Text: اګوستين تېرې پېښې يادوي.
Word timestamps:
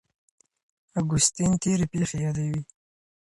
اګوستين 0.99 1.51
تېرې 1.61 1.85
پېښې 1.93 2.17
يادوي. 2.25 2.61